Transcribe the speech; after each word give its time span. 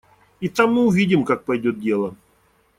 И 0.39 0.49
там 0.49 0.73
мы 0.73 0.87
увидим, 0.87 1.23
как 1.23 1.45
пойдет 1.45 1.79
дело. 1.79 2.15